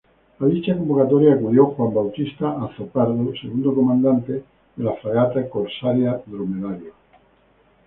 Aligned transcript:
A 0.41 0.45
dicha 0.47 0.75
convocatoria 0.75 1.35
acudió 1.35 1.63
Juan 1.73 1.93
Bautista 1.93 2.55
Azopardo, 2.63 3.31
segundo 3.39 3.75
comandante 3.75 4.43
de 4.75 4.83
la 4.83 4.93
Fragata 4.95 5.47
Corsaria 5.47 6.19
Dromedario. 6.25 6.91